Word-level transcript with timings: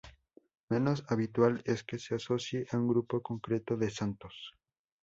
Menos 0.69 1.03
habitual 1.09 1.61
es 1.63 1.83
que 1.83 1.99
se 1.99 2.15
asocie 2.15 2.65
a 2.71 2.77
un 2.77 2.87
grupo 2.87 3.21
concreto 3.21 3.77
de 3.77 3.91
santos. 3.91 4.55